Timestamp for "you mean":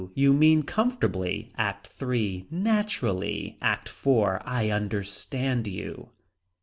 0.15-0.63